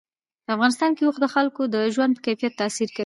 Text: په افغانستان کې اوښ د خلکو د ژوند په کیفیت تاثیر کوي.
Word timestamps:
په 0.45 0.49
افغانستان 0.55 0.91
کې 0.95 1.03
اوښ 1.05 1.17
د 1.21 1.25
خلکو 1.35 1.61
د 1.73 1.75
ژوند 1.93 2.11
په 2.15 2.21
کیفیت 2.25 2.53
تاثیر 2.61 2.89
کوي. 2.95 2.99